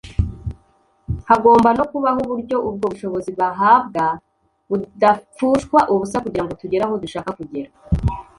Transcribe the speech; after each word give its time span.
Hagomba 1.29 1.69
no 1.77 1.83
kubaho 1.91 2.19
uburyo 2.25 2.57
ubwo 2.67 2.85
bushobozi 2.91 3.31
bahabwa 3.39 4.05
budapfushwa 4.69 5.79
ubusa 5.93 6.17
kugira 6.25 6.43
ngo 6.45 6.53
tugere 6.61 6.83
aho 6.85 6.95
dushaka 7.03 7.29
kugera 7.39 7.69